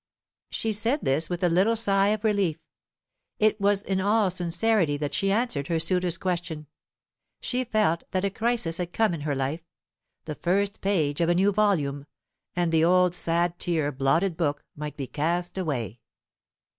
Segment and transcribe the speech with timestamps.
[0.49, 2.57] She said this with a little sigh of relief.
[3.37, 6.65] It was in all sincerity that she answered her suitor's question.
[7.39, 9.61] She felt that a crisis had come in her life
[10.25, 12.07] the first page of a new volume;
[12.55, 15.99] and the old sad tear blotted book might be cast away.